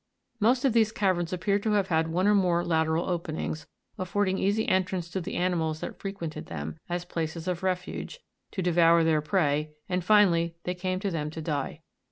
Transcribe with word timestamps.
31. 0.39 0.49
Most 0.49 0.65
of 0.65 0.73
these 0.73 0.91
caverns 0.91 1.31
appear 1.31 1.59
to 1.59 1.73
have 1.73 1.89
had 1.89 2.07
one 2.07 2.25
or 2.27 2.33
more 2.33 2.65
lateral 2.65 3.07
openings, 3.07 3.67
affording 3.99 4.39
easy 4.39 4.67
entrance 4.67 5.11
to 5.11 5.21
the 5.21 5.35
animals 5.35 5.81
that 5.81 5.99
fre 5.99 6.09
quented 6.09 6.47
them, 6.47 6.79
as 6.89 7.05
places 7.05 7.47
of 7.47 7.61
refuge, 7.61 8.19
to 8.49 8.63
devour 8.63 9.03
their 9.03 9.21
prey, 9.21 9.73
and 9.87 10.03
finally 10.03 10.55
they 10.63 10.73
came 10.73 10.99
to 10.99 11.11
them 11.11 11.29
to 11.29 11.39
die. 11.43 11.81